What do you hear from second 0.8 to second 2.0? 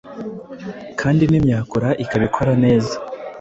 kandi n’imyakura